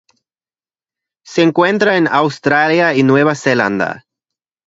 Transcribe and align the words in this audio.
Se 1.23 1.43
encuentra 1.43 1.95
en 1.95 2.07
Australia 2.07 2.95
y 2.95 3.03
Nueva 3.03 3.35
Zelanda 3.35 4.03